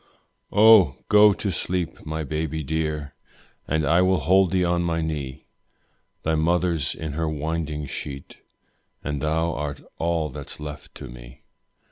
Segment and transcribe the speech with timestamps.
[0.51, 0.95] Oh!
[1.09, 3.13] go to sleep, my baby dear,
[3.67, 5.45] And I will hold thee on my knee;
[6.23, 8.37] Thy mother's in her winding sheet,
[9.03, 11.43] And thou art all that's left to me.